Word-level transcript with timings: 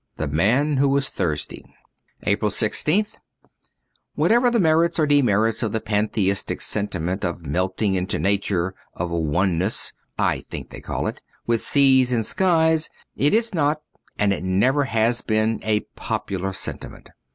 * 0.11 0.17
The 0.17 0.27
Man 0.27 0.77
who 0.77 0.89
was 0.89 1.09
Thursday.^ 1.09 1.61
"5 1.65 1.73
APRIL 2.23 2.49
i6th 2.49 3.17
WHATEVER 4.15 4.49
the 4.49 4.59
merits 4.59 4.97
or 4.97 5.05
demerits 5.05 5.61
of 5.61 5.73
the 5.73 5.79
Pantheistic 5.79 6.59
sentiment 6.61 7.23
of 7.23 7.45
melting 7.45 7.93
into 7.93 8.17
nature 8.17 8.73
of' 8.95 9.11
Oneness' 9.31 9.93
(I 10.31 10.43
thi<ik 10.49 10.71
they 10.71 10.81
call 10.81 11.05
it) 11.05 11.21
with 11.45 11.61
seas 11.61 12.11
and 12.11 12.25
skies, 12.25 12.89
it 13.15 13.35
is 13.35 13.53
not 13.53 13.83
and 14.17 14.33
it 14.33 14.43
never 14.43 14.85
has 14.85 15.21
been 15.21 15.59
a 15.61 15.81
popular 15.95 16.51
sentiment. 16.51 17.11